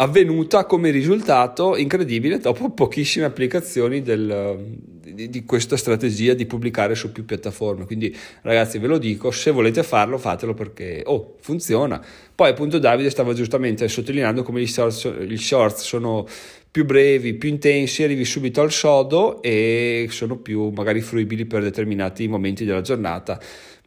avvenuta 0.01 0.65
come 0.65 0.91
risultato 0.91 1.75
incredibile 1.75 2.37
dopo 2.37 2.71
pochissime 2.71 3.25
applicazioni 3.25 4.01
del, 4.01 4.77
di, 5.13 5.29
di, 5.29 5.43
questa 5.43 5.75
strategia 5.75 6.33
di 6.33 6.45
pubblicare 6.45 6.95
su 6.95 7.11
più 7.11 7.25
piattaforme. 7.25 7.85
Quindi 7.85 8.15
ragazzi 8.41 8.79
ve 8.79 8.87
lo 8.87 8.97
dico, 8.97 9.31
se 9.31 9.51
volete 9.51 9.83
farlo 9.83 10.17
fatelo 10.17 10.53
perché 10.53 11.01
oh, 11.05 11.35
funziona. 11.41 12.03
Poi 12.33 12.49
appunto 12.49 12.79
Davide 12.79 13.09
stava 13.09 13.33
giustamente 13.33 13.87
sottolineando 13.87 14.43
come 14.43 14.61
gli 14.61 14.67
shorts, 14.67 15.19
gli 15.19 15.37
shorts 15.37 15.83
sono 15.83 16.25
più 16.71 16.85
brevi, 16.85 17.33
più 17.33 17.49
intensi, 17.49 18.03
arrivi 18.03 18.23
subito 18.23 18.61
al 18.61 18.71
sodo 18.71 19.41
e 19.41 20.07
sono 20.11 20.37
più 20.37 20.69
magari 20.69 21.01
fruibili 21.01 21.45
per 21.45 21.61
determinati 21.63 22.27
momenti 22.27 22.63
della 22.63 22.81
giornata 22.81 23.39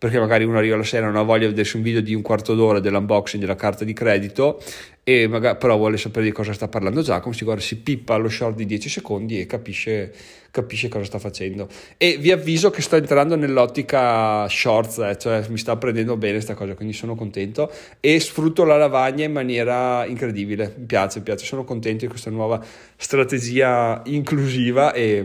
perché 0.02 0.18
magari 0.18 0.42
uno 0.42 0.58
arriva 0.58 0.76
la 0.76 0.82
sera 0.82 1.06
e 1.06 1.10
non 1.10 1.16
ha 1.16 1.22
voglia 1.22 1.44
di 1.44 1.50
vedersi 1.50 1.76
un 1.76 1.82
video 1.82 2.00
di 2.00 2.12
un 2.12 2.22
quarto 2.22 2.56
d'ora 2.56 2.80
dell'unboxing 2.80 3.40
della 3.40 3.54
carta 3.54 3.84
di 3.84 3.92
credito 3.92 4.60
e 5.04 5.28
magari, 5.28 5.56
però 5.58 5.76
vuole 5.76 5.96
sapere 5.96 6.24
di 6.24 6.32
cosa 6.32 6.52
sta 6.52 6.66
parlando 6.66 7.02
Giacomo, 7.02 7.32
si 7.32 7.44
guarda, 7.44 7.62
si 7.62 7.76
pippa 7.76 8.16
lo 8.16 8.28
short 8.28 8.56
di 8.56 8.66
10 8.66 8.88
secondi 8.88 9.38
e 9.38 9.46
capisce, 9.46 10.12
capisce 10.50 10.88
cosa 10.88 11.04
sta 11.04 11.20
facendo. 11.20 11.68
E 11.98 12.16
vi 12.16 12.32
avviso 12.32 12.70
che 12.70 12.82
sto 12.82 12.96
entrando 12.96 13.36
nell'ottica 13.36 14.48
shorts, 14.48 14.98
eh, 14.98 15.16
cioè 15.18 15.46
mi 15.50 15.58
sta 15.58 15.76
prendendo 15.76 16.16
bene 16.16 16.32
questa 16.32 16.54
cosa, 16.54 16.74
quindi 16.74 16.94
sono 16.94 17.14
contento 17.14 17.70
e 18.00 18.18
sfrutto 18.18 18.64
la 18.64 18.76
lavagna 18.76 19.24
in 19.24 19.32
maniera 19.32 20.04
incredibile, 20.04 20.74
mi 20.78 20.84
piace, 20.86 21.18
mi 21.18 21.24
piace, 21.26 21.44
sono 21.44 21.62
contento 21.62 22.06
di 22.06 22.10
questa 22.10 22.30
nuova 22.30 22.60
strategia 22.96 24.02
inclusiva 24.06 24.92
e, 24.94 25.24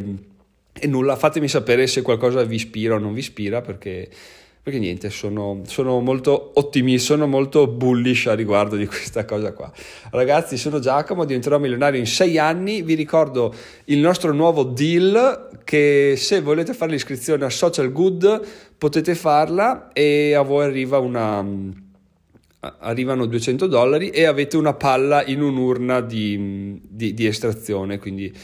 e 0.72 0.86
nulla, 0.86 1.15
fatemi 1.15 1.48
sapere 1.48 1.88
se 1.88 2.03
qualcosa 2.03 2.43
vi 2.43 2.57
ispira 2.57 2.93
o 2.93 3.00
non 3.00 3.13
vi 3.13 3.22
ispira 3.22 3.62
perché 3.62 4.07
perché 4.67 4.81
niente, 4.81 5.09
sono, 5.09 5.62
sono 5.65 6.01
molto 6.01 6.51
ottimista, 6.55 7.13
sono 7.13 7.25
molto 7.25 7.67
bullish 7.67 8.25
a 8.25 8.33
riguardo 8.33 8.75
di 8.75 8.86
questa 8.86 9.24
cosa 9.24 9.53
qua. 9.53 9.71
Ragazzi, 10.12 10.57
sono 10.57 10.79
Giacomo, 10.79 11.24
diventerò 11.24 11.57
milionario 11.57 11.97
in 11.97 12.05
sei 12.05 12.38
anni, 12.38 12.81
vi 12.81 12.93
ricordo 12.93 13.55
il 13.86 14.00
nostro 14.00 14.33
nuovo 14.33 14.63
deal 14.63 15.62
che 15.63 16.15
se 16.17 16.41
volete 16.41 16.74
fare 16.74 16.91
l'iscrizione 16.91 17.45
a 17.45 17.50
Social 17.50 17.93
Good 17.93 18.41
potete 18.77 19.15
farla 19.15 19.93
e 19.93 20.33
a 20.33 20.41
voi 20.41 20.65
arriva 20.65 20.97
una 20.97 21.45
arrivano 22.79 23.25
200 23.25 23.67
dollari 23.67 24.09
e 24.09 24.25
avete 24.25 24.57
una 24.57 24.74
palla 24.74 25.24
in 25.24 25.41
un'urna 25.41 26.01
di, 26.01 26.77
di, 26.83 27.13
di 27.13 27.25
estrazione, 27.25 28.00
quindi 28.00 28.36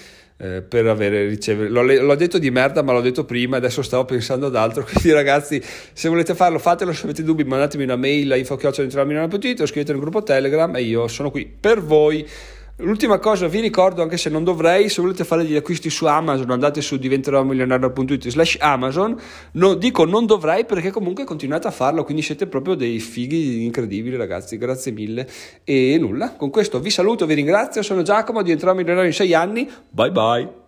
eh, 0.44 0.62
per 0.62 0.86
avere 0.88 1.26
ricevere. 1.26 1.70
L'ho, 1.70 1.82
l'ho, 1.82 2.16
detto 2.16 2.38
di 2.38 2.52
merda 2.52 2.82
ma 2.82 2.92
l'ho 2.92 3.00
detto 3.00 3.24
prima 3.24 3.56
adesso 3.56 3.82
stavo 3.82 4.04
pensando 4.04 4.48
ad 4.48 4.56
altro. 4.58 4.84
Quindi 4.92 5.12
ragazzi 5.12 5.62
se 5.94 6.10
volete 6.10 6.36
farlo 6.36 6.60
fatelo. 6.60 6.92
Se 6.92 7.06
avete 7.06 7.24
dubbi 7.24 7.46
mandatemi 7.46 7.84
una 7.84 7.96
mail 7.96 8.32
a 8.34 8.36
info.it 8.36 9.62
o 9.62 9.66
scrivete 9.66 9.94
nel 9.94 10.02
gruppo 10.02 10.22
telegram 10.22 10.76
e 10.76 10.82
io 10.82 11.08
sono 11.08 11.32
qui 11.32 11.50
per 11.60 11.82
voi 11.82 12.28
L'ultima 12.78 13.20
cosa 13.20 13.48
vi 13.48 13.60
ricordo, 13.60 14.02
anche 14.02 14.18
se 14.18 14.32
non 14.32 14.44
dovrei, 14.44 14.90
se 14.90 15.00
volete 15.00 15.24
fare 15.24 15.44
degli 15.44 15.56
acquisti 15.56 15.92
su 15.92 16.08
Amazon, 16.08 16.50
andate 16.50 16.82
su 16.82 16.98
diventeromilionario.it 16.98 18.30
slash 18.30 18.58
Amazon, 18.60 19.16
no, 19.52 19.76
dico 19.76 20.06
non 20.06 20.26
dovrei 20.26 20.66
perché 20.66 20.90
comunque 20.90 21.24
continuate 21.24 21.68
a 21.68 21.72
farlo, 21.72 22.04
quindi 22.04 22.24
siete 22.24 22.48
proprio 22.48 22.74
dei 22.74 22.98
fighi 23.00 23.64
incredibili 23.64 24.16
ragazzi, 24.16 24.58
grazie 24.58 24.92
mille. 24.92 25.30
E 25.64 25.98
nulla, 26.00 26.34
con 26.34 26.50
questo 26.50 26.80
vi 26.80 26.90
saluto, 26.90 27.28
vi 27.28 27.36
ringrazio, 27.36 27.84
sono 27.84 28.02
Giacomo, 28.02 28.42
diventerò 28.42 28.74
milionario 28.74 29.08
in 29.08 29.14
sei 29.14 29.36
anni, 29.36 29.70
bye 29.90 30.12
bye. 30.12 30.62